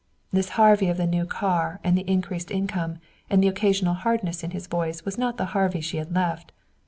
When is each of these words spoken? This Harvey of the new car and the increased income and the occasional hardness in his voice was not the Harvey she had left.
This 0.33 0.49
Harvey 0.57 0.87
of 0.89 0.97
the 0.97 1.05
new 1.05 1.27
car 1.27 1.79
and 1.83 1.95
the 1.95 2.09
increased 2.09 2.49
income 2.49 2.97
and 3.29 3.43
the 3.43 3.47
occasional 3.47 3.93
hardness 3.93 4.43
in 4.43 4.49
his 4.49 4.65
voice 4.65 5.05
was 5.05 5.15
not 5.19 5.37
the 5.37 5.45
Harvey 5.53 5.79
she 5.79 5.97
had 5.97 6.11
left. 6.15 6.51